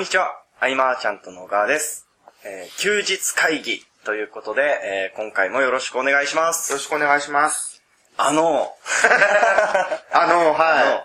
[0.00, 0.30] んにちは。
[0.60, 2.06] アイマーちゃんとのガーです。
[2.42, 6.78] えー休日会議ということで、えー今回もよろしくお願いしまよすろ。
[6.78, 7.82] しくお願いします。
[8.16, 8.72] あの、
[10.10, 11.04] あの、あは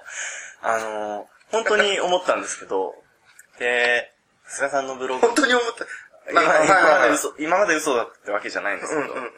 [0.61, 2.95] の、あの、本当に思ったんですけど、
[3.59, 4.13] で、
[4.47, 5.19] 菅さんのブロい。
[5.19, 5.85] グ、本当に思った。
[6.31, 9.33] 今まではい嘘、今まで嘘だってわけじゃないんですけど、うんうんうん。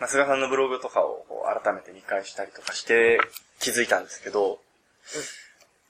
[0.00, 3.20] まあ、菅さんのブログとかを改めて見返したりとかして
[3.60, 4.62] 気づいたんですけど、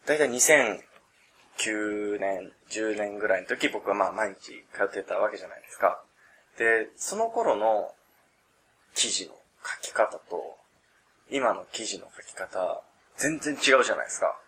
[0.04, 6.02] だいたい2009年、10年ぐらいの時僕はまあ毎日通ってたわけじゃないですか。
[6.59, 7.92] で、その頃の
[8.95, 9.34] 記事の
[9.82, 10.56] 書き方と、
[11.30, 12.82] 今の記事の書き方、
[13.16, 14.38] 全然違うじゃないですか。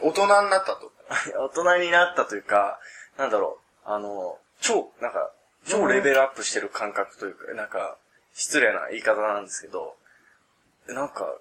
[0.00, 0.92] 大人になったと。
[1.38, 2.80] 大人になったというか、
[3.16, 5.32] なんだろう、あの、超、なんか、
[5.66, 7.98] 超レベルアップしてる感覚というか、なんか、
[8.32, 9.96] 失礼な言い方なんですけど、
[10.86, 11.36] なんか、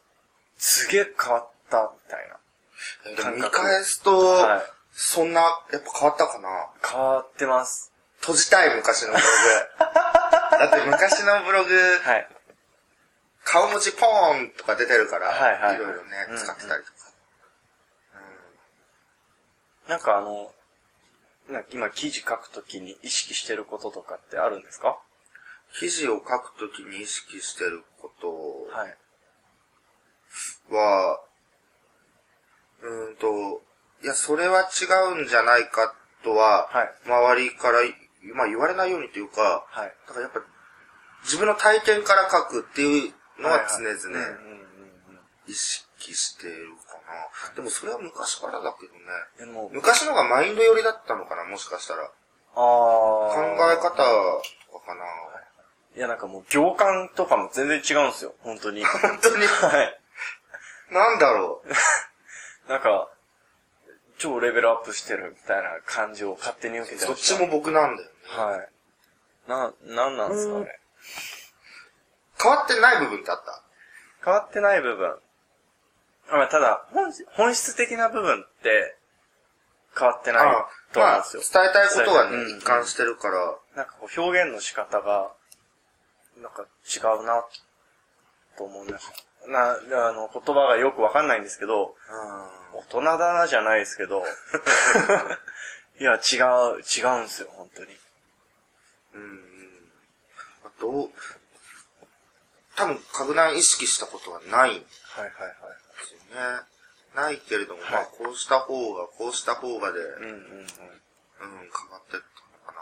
[0.57, 3.31] すげえ変わった、みたいな。
[3.31, 6.69] 見返すと、はいそんな、やっぱ変わったかな？
[6.87, 7.91] 変わってます。
[8.19, 9.27] 閉じたい昔のブログ。
[10.59, 12.29] だって昔のブログ、はい。
[13.43, 16.97] 顔文字ポーンとか出てるから、はいはいはいろいろねうん、使ってたりとか。
[19.87, 20.53] なんかあの、
[21.71, 24.99] 今記事書くときに意識してることとかってあるんですか？
[25.79, 28.97] 記事を書くときに意識してることはい。
[30.69, 31.21] は、
[32.81, 33.61] うーんと、
[34.03, 37.79] いや、それは違うんじゃないかとは、はい周りから、
[38.35, 39.93] まあ言われないようにというか、はい。
[40.07, 40.41] だからやっぱ、
[41.23, 43.95] 自分の体験から書くっていうのは常々
[45.47, 46.97] 意識しているか
[47.49, 47.55] な。
[47.55, 49.69] でもそれは昔からだけどね。
[49.71, 52.03] 昔のがマインド寄りだったのかな、もしかしたら。
[52.03, 54.41] あ考考え方は
[54.85, 55.05] かな。
[55.95, 58.33] いや、なんかもう行間とかも全然違うんですよ。
[58.39, 58.83] 本当に。
[58.85, 59.99] 本当に、はい。
[60.91, 61.69] なんだろう。
[62.69, 63.09] なんか、
[64.21, 67.35] 超レベルアップしてるみたいな感じを勝手に受けてそました。
[67.35, 68.15] っちも僕なんだよね。
[68.27, 68.69] はい。
[69.49, 70.79] な、なんなんですかね。
[72.41, 73.63] 変わってない部分ってあった？
[74.23, 75.17] 変わってない部分。
[76.29, 78.95] まあ、ただ本質、本質的な部分って
[79.97, 81.69] 変わってないあまあ、と思うんです伝よ。
[81.71, 85.31] えたいことはうんね、一貫してるから、なんかこう表現の仕方が、
[86.37, 87.43] なんか違うな、
[88.57, 89.11] と思うんです。
[89.47, 91.95] な、あの、言葉がよくわかんないんですけど、
[92.73, 94.23] 大人だなじゃないですけど、
[95.99, 97.99] いや、違う、違うんですよ、本当に。
[99.13, 99.91] うんうん。
[100.79, 101.09] どう、
[102.75, 105.31] 多分、格段意識したことはないはいはいはい。
[106.05, 106.61] すよね。
[107.15, 110.67] ないけれども、はいまあ、こうした方が、こうした方がで、うん、うんうんうん。
[110.67, 112.21] 変わってったの
[112.65, 112.73] か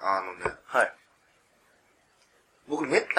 [0.00, 0.16] な。
[0.18, 0.92] あのね、はい。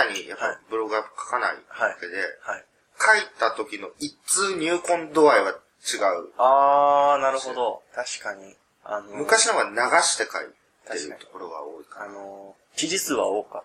[0.06, 2.66] にやっはいぱブログは書かないわけで、はい。
[3.00, 6.29] 書いた時の一通入魂度合いは違う。
[6.38, 7.81] あー、なるほど。
[7.95, 8.56] 確かに。
[8.84, 12.13] あの、昔の方が流して書いてるところが多いかあな。
[12.13, 13.63] の、記事数は多かっ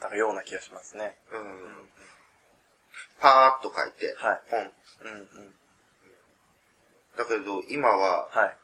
[0.00, 1.16] たような気がしますね。
[1.32, 1.88] うん。
[3.20, 4.72] パーッと書いて、はいポン。
[5.02, 5.54] うんうん。
[7.16, 8.56] だけど、今は、はい。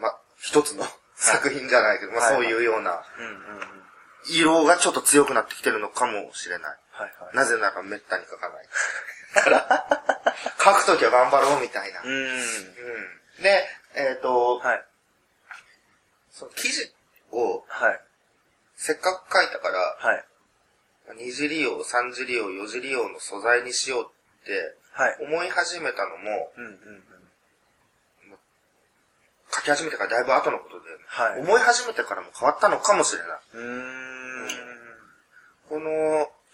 [0.00, 0.84] ま、一つの
[1.16, 3.82] 作品じゃないけど、まあはいそういうような、うんうんうん。
[4.24, 6.76] 色がちょっと強くなってきてるのかもしれない。
[6.90, 7.36] はいはい。
[7.36, 8.66] なぜならめったに書かない。
[9.34, 10.34] から、
[10.64, 12.00] 書くときは頑張ろうみたいな。
[12.00, 12.12] うーん。
[12.12, 13.42] うん。
[13.42, 13.64] で、
[13.94, 14.84] えっ、と、はい。
[16.30, 16.90] その記事
[17.32, 18.00] をはい。
[18.76, 20.24] せっかく書いたから、はい。
[21.16, 24.06] 二次利用、三次利用、四次利用の素材にしよう
[24.42, 25.16] ってはい。
[25.20, 27.02] 思い始めたのも、うんうんうん。
[29.52, 33.30] 書き始めてからだいぶ後のことで、はい思い始めてからも変わったのかもしれない。
[33.54, 33.97] うーん。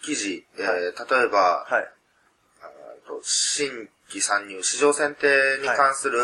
[0.05, 1.91] 記事、えー例えば、はい。
[3.23, 5.27] 新規参入、市場選定
[5.61, 6.19] に関する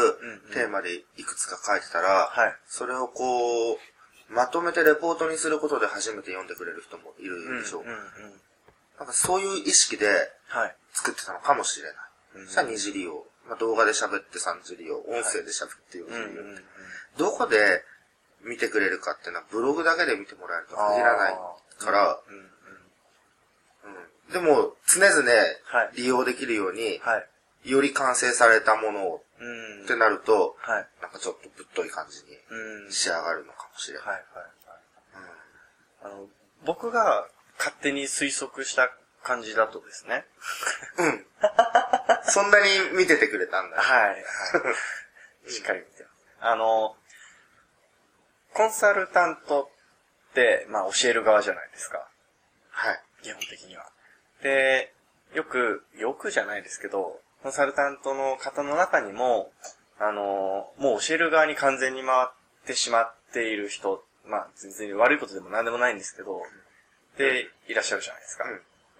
[0.54, 2.56] テーマでいくつか書いてたら、はい。
[2.68, 3.78] それをこう、
[4.30, 7.82] まとめてレポートにすることで初めて読んでくれる人もいるでしょう。
[7.82, 8.04] うんうんうん。
[8.98, 10.08] なんかそういう意識で
[10.48, 10.76] はい。
[10.94, 11.96] 作ってたのかもしれない。
[12.36, 13.26] うんさあ二次利用。
[13.48, 15.00] まあ、動画で喋って三次利用。
[15.00, 16.44] 音声で喋って四次利用。
[16.44, 16.64] うんうんうん。
[17.18, 17.84] どこで
[18.44, 21.34] 見てくれるかっていうのはブログだけで見てもらえると限らない
[21.80, 22.52] から、うんうん。
[24.40, 25.30] うんでも常々
[25.66, 27.70] はい利用できるように、はい。
[27.70, 29.84] より完成されたものをうん。
[29.84, 30.88] ってなると、はい。
[31.02, 32.92] なんかちょっとぶっとい感じにうん。
[32.92, 34.08] 仕上がるのかもしれない。
[34.08, 34.52] はいはいはい。
[36.04, 36.28] あの、
[36.66, 38.90] 僕が勝手に推測した
[39.24, 40.26] 感じだとですね。
[40.98, 41.26] うん。
[42.24, 42.68] そんなに
[42.98, 43.78] 見ててくれたんだ。
[43.78, 44.10] はい。
[44.10, 45.52] はい。
[45.52, 46.26] しっかり見てます。
[46.40, 46.96] あの、
[48.54, 49.70] コンサルタント
[50.32, 52.08] って、まあ教える側じゃないですか。
[52.70, 53.02] はい。
[53.22, 53.86] 基本的には。
[54.42, 54.94] で、
[55.34, 59.52] よく、よくじゃないですけど、コンサルタントの方の中にも、
[60.00, 62.28] あの、もう教える側に完全に回っ
[62.64, 66.42] ってしまっている人、まあ全然悪いことでも何でもないんですけど、
[67.18, 68.46] で、いらっしゃるじゃないですか。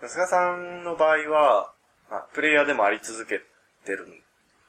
[0.08, 1.74] 菅さんの場合は、
[2.10, 3.40] まあ、プレイヤーでもあり続け
[3.86, 4.08] てる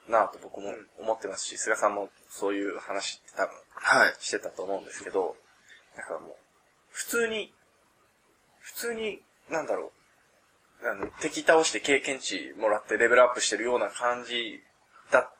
[0.08, 4.14] なぁと僕も思ってますし、菅さんもそういう話って多分はい。
[4.20, 5.36] してたと思うんですけど、
[5.96, 6.36] なんかもう、
[6.90, 7.52] 普通に、
[8.60, 9.90] 普通に、なんだろう、
[10.84, 14.61] あの、敵倒して経験値もらってレベルアップしてるような感じ
[15.11, 15.32] だっ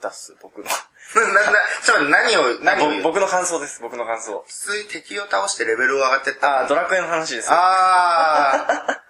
[0.00, 0.64] たっす、僕の。
[1.14, 2.90] な、な、ちょ何を、何を？
[2.90, 4.44] 言うぼ僕の感想です、僕の感想。
[4.46, 6.60] 普通に敵を倒してレベルが上がってった。
[6.62, 7.48] あー、ドラクエの話です。
[7.50, 9.00] あー。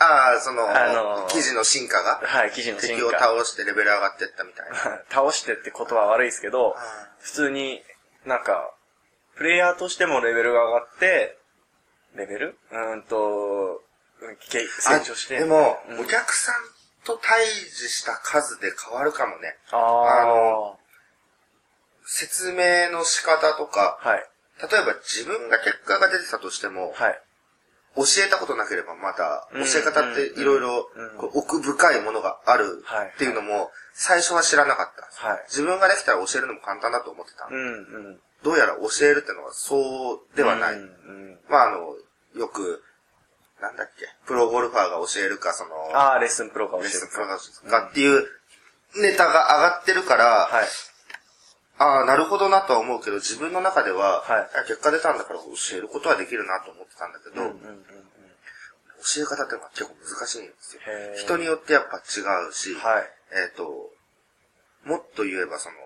[0.00, 3.18] あー、その、あのー記事の進化が、はい、記事の進敵を化。
[3.20, 4.76] 倒してレベル上がってったみたいな。
[5.10, 6.76] 倒してってことは悪いですけど、
[7.20, 7.82] 普通に
[8.24, 8.74] なんか、
[9.36, 11.38] プレイヤーとしてもレベルが上がって、
[12.14, 12.58] レベル？
[12.70, 13.82] うーんと、
[14.80, 15.36] 成長して。
[15.36, 16.54] あでも、うんお客さん
[17.04, 19.56] と対峙した数で変わるかもね。
[19.72, 20.78] あの
[22.06, 24.24] 説明の仕方とか、はい。
[24.60, 27.20] 例えば自分が結果が出てたとしても、はい。
[27.96, 30.88] 教えたことなければまた、うん教え方っていろいろ
[31.34, 35.28] 奥深いものがあるはいっていうのも、最初は知らなかった。
[35.28, 35.44] はい。
[35.48, 37.48] 自分ができたら教えるのも簡単だと思ってた。
[37.50, 37.68] うん、う
[38.14, 38.20] ん。
[38.42, 40.74] どうやら教えるってのはそうではない。
[40.74, 41.38] うん、うん。
[41.48, 41.96] まああの、
[42.36, 42.83] よく、
[43.64, 48.26] なんだっけ、プロゴルファーが教えるか、その、ああ、レッスンプロが教えるレッスンプロが教えるかっていう
[48.96, 50.66] ネタが上がってるから、はい。
[51.78, 57.84] ああ、なるほどなとは思うけど、自分の中では、はいあ結果出たんだから教えることはできるなと思ってたんだけど、うん、うん、うん。
[59.02, 61.16] 教え方ってのは結構難しいんですよへ。
[61.18, 63.10] ー人によってやっぱ違うし、はい。
[63.32, 63.90] えっ、と、
[64.84, 65.76] もっと言えばその、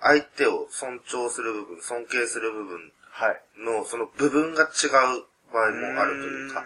[0.00, 3.42] 相手を尊重する部分、尊敬する部分はい。
[3.58, 6.64] の、その部分が違う場合もあるというか、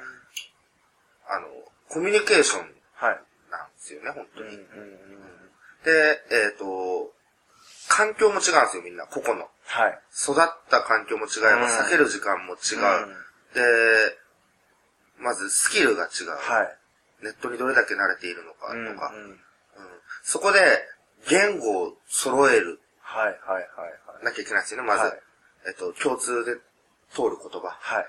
[1.28, 1.46] あの、
[1.88, 3.20] コミュニケーションはい。
[3.50, 4.58] なんですよね、本当うん、うん、に。
[4.58, 4.64] うん。
[5.84, 7.12] で、えっ、と、
[7.88, 9.48] 環境も違うんですよ、みんな、個々の。
[9.66, 9.98] はい。
[10.12, 10.36] 育っ
[10.70, 13.06] た環境も違えば、うん避ける時間も違う。
[13.08, 13.24] うん
[13.54, 13.60] で、
[15.18, 16.30] まずスキルが違う。
[16.30, 16.78] はい。
[17.22, 19.30] ネットにどれだけ慣れているのかとか、うん、うん。
[19.30, 19.40] うん
[20.22, 20.58] そこで
[21.28, 23.62] 言語を揃えるはい、はい、はい、
[24.06, 24.24] はい。
[24.24, 25.00] なきゃいけないんですよね、まず。
[25.00, 25.20] はい
[25.66, 26.56] えっと、共通で
[27.10, 27.68] 通る言葉。
[27.68, 28.06] はい。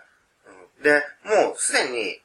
[0.78, 2.22] うんで、もうすでに、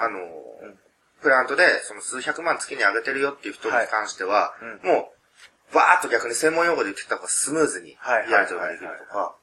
[0.00, 0.78] あの、うん
[1.20, 5.12] プラントでその数百万月に上げてるよっていう人に関しては、はいも
[5.70, 9.36] う、バーっと逆に専門用語で言ってきた方がスムーズにはいやり取りができるとか、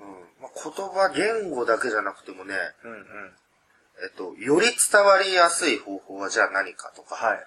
[0.00, 2.98] うんまあ言葉、言語だけじゃなくてもね、うん、うん。
[4.02, 7.38] えっと、より伝わりやすい方法はじゃあ何かとか、はい。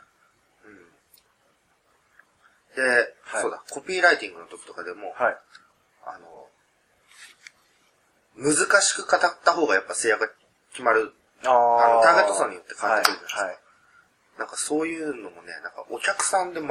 [2.75, 5.37] で、はいそうだ、コピーライティングの時とかでも、はい。
[6.05, 6.47] あの、
[8.35, 10.29] 難しく語った方がやっぱ制約が
[10.71, 11.13] 決まる。
[11.45, 13.57] ああのーターゲット層によって変わってくるじゃないはい。
[14.39, 16.69] なんかそういうのもね、なんかお客さんで学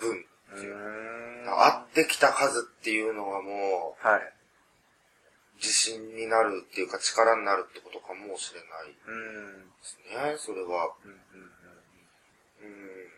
[0.00, 0.24] ぶ分、
[0.54, 1.58] うーん。
[1.58, 4.20] 会ってきた数っていうのはもう、はい。
[5.56, 9.70] 自信になるっていうか力になるってことかもしれないうん。
[9.70, 10.94] ですね、それは。
[11.04, 13.08] うん、うん、うん。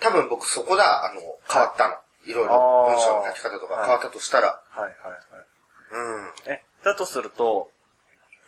[0.00, 1.94] 多分僕そこだ、あの、変わったの。
[2.26, 4.62] いろいろ文章の書き方とかはい変わったとしたら。
[4.70, 5.22] はい、はい、はい。
[5.92, 6.52] うん。
[6.52, 7.70] え、だとすると、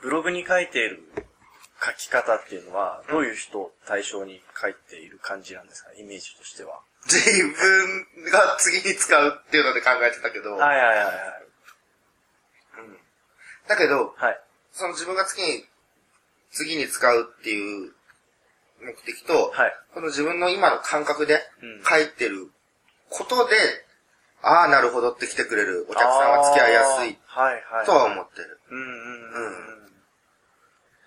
[0.01, 1.03] ブログに書いている
[1.85, 5.93] 書き方っていうのは、どういう人を対象に書いている感じなんですか？
[5.99, 6.81] イメージとしては。
[7.05, 11.15] 自分が次に使うっていうので考えてたけど、はいはいはいはい。
[13.69, 14.41] だけど、はい。
[14.73, 15.65] その自分が次に、
[16.51, 17.93] 次に使うっていう
[18.81, 19.73] 目的と、はい。
[19.95, 22.51] この自分の今の感覚でうん書いてる
[23.11, 23.55] ことで、
[24.43, 27.87] ああ、なるほどって来てくれるお客さんは付き合いやすいはいはい。
[27.87, 28.61] とは思ってる。
[28.71, 29.76] うんうんうんうん。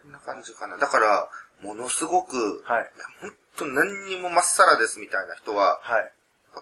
[0.09, 0.77] そんな感じかな。
[0.77, 1.29] だから、
[1.61, 2.91] ものすごく、はい。
[3.21, 6.11] 本当何にもまっさらですみたいな人ははい。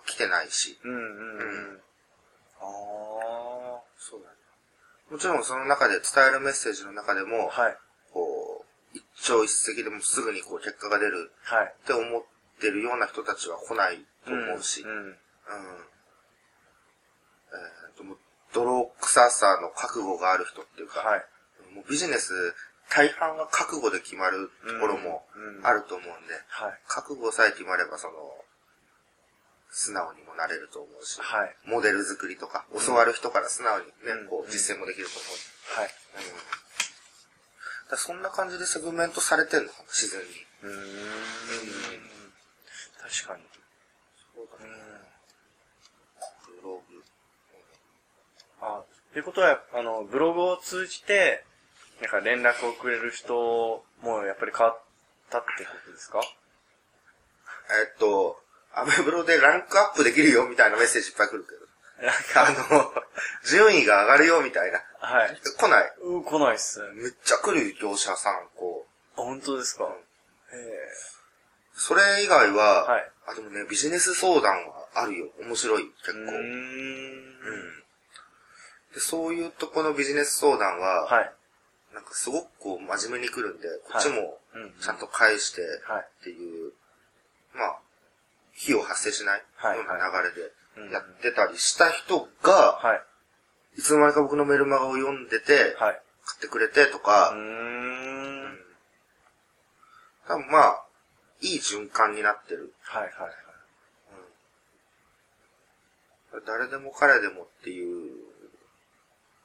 [0.05, 0.77] 来てないし。
[0.83, 1.81] うんうんうん。
[2.59, 4.35] あそうだね。
[5.09, 7.61] もちろんその中で伝えるメッセージの中でも、あ。
[7.61, 7.77] はい。
[8.11, 11.73] こう、一朝一夕でもすぐにこう結果が出るはい。
[11.83, 12.23] って思っ
[12.59, 15.09] てるような人たちは来ないと思うし、ううん。
[15.09, 15.11] ん。
[15.11, 18.17] えーともう
[18.53, 21.25] 泥臭さの覚悟がある人っていうか、はい。
[21.73, 22.33] もうビジネス
[22.89, 26.79] 大半は覚悟で決まるところもうんあると思うんで、はい。
[26.87, 28.13] 覚悟さえ決まればその、
[29.69, 31.55] 素直にもなれると思うし、はい。
[31.65, 33.91] モデル作りとか、教わる人から素直にね、
[34.21, 35.79] うんこう実践もできると思う。
[35.81, 35.89] はい。
[35.89, 36.67] うん
[37.89, 40.27] だそんな感じでセグメントされてんのかな、自然に。
[40.63, 40.75] うーん。
[42.99, 43.43] 確かに。
[44.35, 44.71] そうだね。
[46.61, 47.03] ブログ。
[48.59, 51.45] あ、っていうことは、あの、ブログを通じて、
[52.01, 54.79] なんか連絡をくれる人もやっぱり変わっ
[55.29, 56.21] たってことですか？
[57.81, 58.39] えっと、
[58.73, 61.67] アメブロでランクアップできるよみたいなメッセージいっぱい来るけど。
[62.05, 62.93] なんか、あの、
[63.49, 64.79] 順位が上がるよみたいな。
[64.99, 65.35] はい。
[65.41, 65.93] 来ない。
[66.03, 66.79] うん、来ないっす。
[66.93, 68.85] めっちゃ来る業者さん、こ
[69.17, 69.19] う。
[69.19, 69.89] あ、本当ですか？
[70.53, 70.55] え
[71.73, 75.27] それ以外は、はいあ、でもね、ビジネス相談はあるよ。
[75.41, 76.19] 面白い、結構。
[76.19, 76.29] えうー。
[76.29, 77.83] うんん
[78.93, 81.33] でそういうとこのビジネス相談は、はい。
[81.97, 86.05] なんかすごくこう真面目に来るんで、こっちもうんちゃんと返してはい。
[86.21, 86.71] っていう、
[87.55, 87.79] まあ、
[88.53, 92.93] 費用発生しないよはいうな流れでうんやってたりした人が、は
[93.75, 93.79] い。
[93.79, 96.01] いつの間にか僕のメルマガを読んでて、はい。
[96.23, 97.33] 買ってくれてとうか。
[100.27, 100.83] 多分まあ、
[101.41, 102.73] いい循環になってる。
[102.83, 103.31] はいはいはい。
[106.45, 108.26] 誰でも彼でもっていう、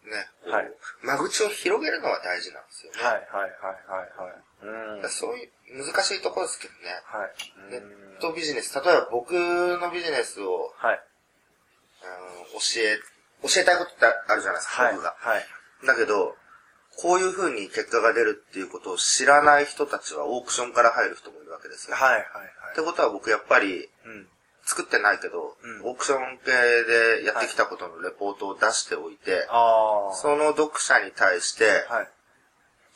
[0.04, 0.70] ね、はい
[1.02, 3.02] 間口を広げるのは大事なんですよね。
[3.02, 5.02] はいはいはいはいはい。
[5.02, 5.10] うん。
[5.10, 6.90] そういう難しいところですけどね。
[7.04, 7.70] はい。
[7.70, 11.00] ネうんットビジネス、例えば僕のビジネスを、はい。
[12.02, 12.98] あの教え、
[13.46, 14.94] 教えたいことってあるじゃないですか、はい。
[14.94, 15.14] 僕が。
[15.18, 15.46] はい。
[15.86, 16.36] だけど、
[16.98, 21.96] こういう風に結果が出るっていうことを知らない人たちはオークションから入る人もいるわけですよ。
[21.96, 22.24] はいはい
[22.72, 24.28] ってことは僕やっぱりうん。
[24.64, 30.14] 作ってないけど、うんオークション系でやってきたことのレポートを出しておいて、ああ。
[30.14, 32.08] その読者に対して、はい。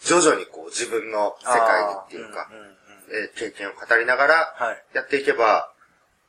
[0.04, 2.76] 徐々にこう自分の世界にっていうかうんうんうん
[3.08, 4.84] えー経験を語りながらはい。
[4.94, 5.72] やっていけば、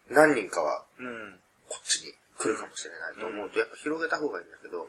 [0.10, 1.40] 何人かはうん。
[1.70, 4.88] こっちに来るかもしれないと思うと、やっぱ広げた方がいいんだけど、うん。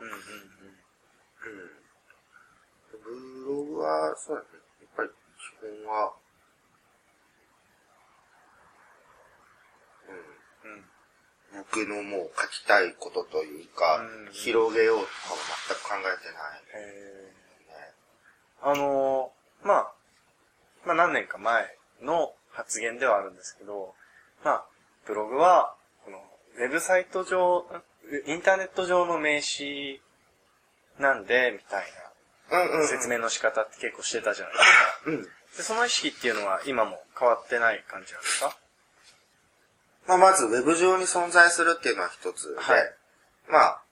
[3.03, 4.49] ブログは、そうだね。
[4.81, 5.13] やっぱり基
[5.61, 6.13] 本は、
[10.09, 10.71] うん。
[10.71, 10.85] うん、
[11.59, 15.37] 僕のもう書きたいことというか、うん広げようとかは
[15.69, 16.63] 全く考えてない。
[16.75, 17.33] え
[17.69, 19.93] ね、ー、あのー、まあ、
[20.87, 23.95] まあ何年か前の発言ではあるんですけど、
[24.45, 24.65] まあ、
[25.07, 25.75] ブログは、
[26.05, 26.19] この、
[26.59, 27.67] ウェブサイト上、
[28.27, 30.01] インターネット上の名刺
[30.99, 31.87] なんで、みたい。
[32.51, 35.11] なん説明の仕方って結構してたじゃないですか。
[35.11, 35.23] うん。
[35.23, 35.29] で
[35.63, 38.57] その意識っていうのは今も変わってない感じなんですか？
[40.09, 42.95] まあ、まず、ウェブ上に存在するっていうのは一つで、はい。
[43.49, 43.83] まあ、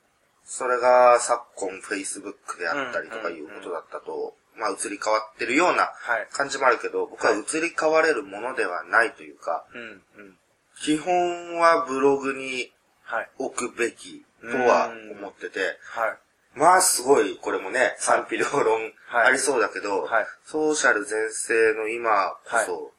[0.44, 6.28] それが昨今 Facebook であったりとかいうことだったと、まあ、移り変わってるようなはい。
[6.32, 10.37] 感じもあるけど、僕は移り変われるものではないというか、うん、うん。
[10.80, 13.30] 基本はブログにはい。
[13.38, 16.58] 置くべきとは思ってて、はい。
[16.58, 19.26] まあすごい、これもね、賛否両論はい。
[19.28, 20.26] ありそうだけど、はい。
[20.44, 22.92] ソーシャル全盛の今こはそ、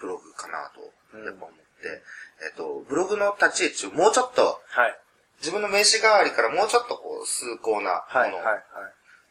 [0.00, 2.02] ブログかなと、うんやっぱ思って、
[2.46, 4.98] えっと、ブログの立ち位置をもうちょっと、はい。
[5.40, 8.30] 自分の名刺代わりからもうちょっとこう、崇高なはい。
[8.30, 8.54] もの、はい。
[8.54, 8.60] は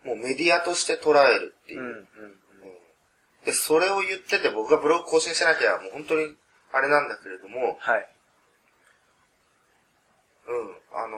[0.05, 0.07] い。
[0.07, 1.83] もうメディアとして捉えるっていうう。
[1.83, 1.93] ん、うん。
[1.93, 2.35] うん
[3.45, 6.35] で、それを言ってて僕がブログ更新しなきゃもう本当に
[6.73, 8.09] あれなんだけれども、はい。
[10.47, 11.17] うん、あの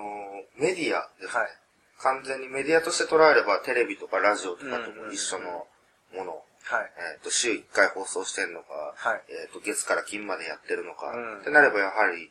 [0.60, 1.40] ーメディアですね。
[1.42, 1.50] はい
[2.00, 5.66] 完全にメディアとして捉えれば、テレビとかラジオとかとも一緒の
[6.14, 6.44] もの。
[6.68, 6.92] はい。
[7.16, 12.30] えっ、と、週1回放送してんのか、はいえっ、と、月から金までやってるのか、うんってなればやはり、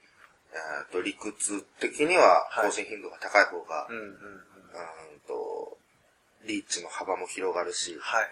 [0.53, 0.57] え
[0.89, 4.11] っ、と、理屈的にははい更新頻度が高い方が、うん、うん、うん。
[4.11, 5.79] うーんと、
[6.45, 8.31] リーチの幅も広がるし、はい。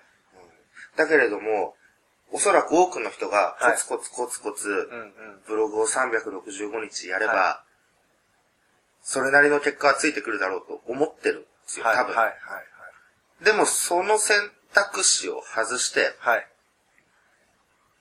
[0.96, 1.74] だけれども、
[2.32, 5.12] おそらく多くの人がはいコツコツコツコツ、うん、うん。
[5.46, 7.64] ブログを365日やれば、は
[9.02, 11.96] それなりの結果はついてくるだろうと思ってるんですよ、はい。
[11.96, 12.16] 多分。
[12.16, 12.26] はい。
[12.26, 13.44] はい。
[13.44, 16.46] でも、その選択肢を外して、はい。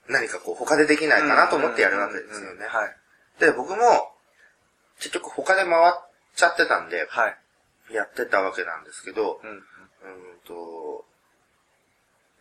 [0.09, 2.65] 何かこう、他でできないかなと思ってやるわけですよね。
[2.65, 2.95] はい。
[3.39, 4.11] で、僕も、
[4.97, 5.93] 結局他で回っ
[6.35, 7.37] ちゃってたんで、はい。
[7.93, 9.49] やってたわけなんですけど、うん。
[9.49, 11.05] うーんと、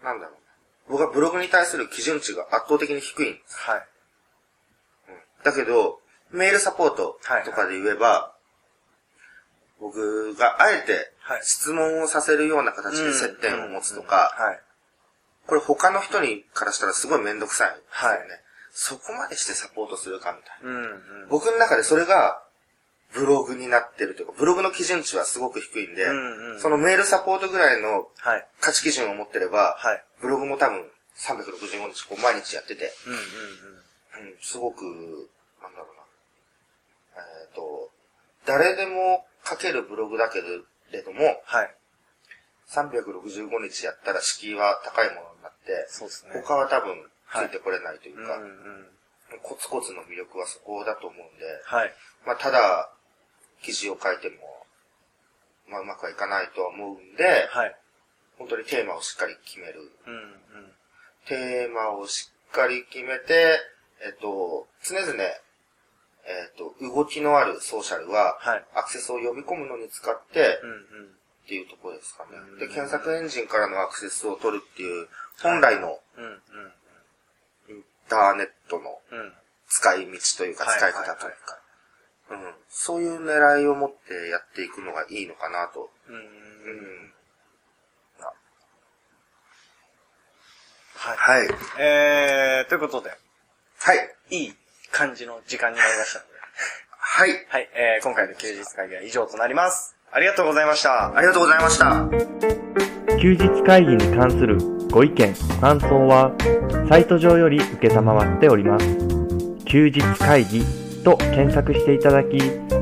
[0.03, 0.39] なんだろうな。
[0.89, 3.59] 僕はブログに対する基準値が圧倒的に低いんです。
[3.59, 3.87] はい。
[5.45, 8.35] だけど、メールサポートとかで言えば、
[9.81, 14.61] 僕があえてはい質問をさせるような形で接点を持つとか、はい。
[15.47, 17.75] これ他の人にからしたらすごいめんどくさいね。
[17.89, 18.19] はい
[18.75, 20.71] そこまでしてサポートするかみたいな。
[20.71, 21.29] うん、うん。
[21.29, 22.43] 僕の中でそれが
[23.13, 28.47] ブログになってるというか、ブログの基準値はすごく低いんで、うんうんそのメールサポートぐらいのはい。
[28.61, 30.03] 価値基準を持ってれば、はい。
[30.23, 30.89] ブログも多分
[31.19, 34.33] 365日こう毎日やってて、うん、うん、うん。
[34.33, 34.85] うん、すごく、
[35.61, 37.23] なんだろうな。
[37.23, 37.91] えっ、と、
[38.47, 40.41] 誰でも書けるブログだけ
[40.93, 41.75] れども、はい。
[42.69, 46.41] 365日やったら敷居は高いものになって、そうですね。
[46.41, 46.97] 他は多分
[47.33, 48.87] ついてこれないというか、うん、うん。
[49.43, 51.93] コツコツの魅力はそこだと思うんで、はい。
[52.27, 52.91] まあ、ただ、
[53.63, 54.37] 記事を書いても、
[55.69, 57.77] まあ、うまくはいかないとは思うんで、はい。
[58.39, 59.91] 本当にテーマをしっかり決める。
[60.07, 60.73] うん、うん。
[61.27, 63.61] テーマをしっかり決めて、
[64.05, 65.13] えっと、常々、
[66.25, 70.77] えっ、と、動きのあるソーシャルは、はいアクセスを呼び込むのに使って、うんうん。
[71.45, 72.59] っていうところですかねうん。
[72.59, 75.09] で、検索エンジンからのアクセスを取るっていう、
[75.43, 77.75] 本来のうんうん。
[77.75, 79.33] インターネットのうん。
[79.73, 81.59] 使い道というか、使い方というか、
[82.31, 85.91] うん、そういう狙いを持ってやっていくのがいいのかなと。
[86.09, 86.15] うん。
[86.15, 86.23] うん。
[86.23, 87.13] うん。
[90.95, 91.17] はい。
[91.17, 91.49] はい。
[91.79, 93.11] えー、ということで、
[93.79, 94.15] はい。
[94.31, 94.55] いい
[94.93, 96.33] 感じの時間になりましたので。
[96.99, 97.31] はい。
[97.49, 99.97] はい、えー、今回の休日会議は以上となります。
[100.13, 101.17] ありがとうございました。
[101.17, 102.07] ありがとうございました。
[103.19, 104.59] 休日会議に関する
[104.91, 106.33] ご意見、ご感想は、
[106.89, 108.87] サイト上より受けたまわっております。
[109.65, 110.63] 休日会議
[111.03, 112.39] と検索していただき、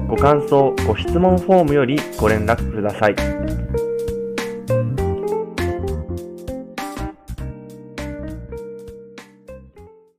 [0.08, 3.59] ご感想、ご質問フォームよりご連絡ください。